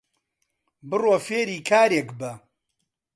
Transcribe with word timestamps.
بڕۆ 0.89 1.15
فێری 1.25 1.59
کارێک 1.69 2.09
بە 2.19 2.31